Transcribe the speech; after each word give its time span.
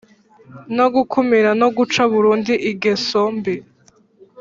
no 0.75 0.85
gukumira 0.93 1.49
no 1.61 1.67
guca 1.77 2.01
burundu 2.11 2.53
igeso 2.71 3.21
mbi 3.37 3.55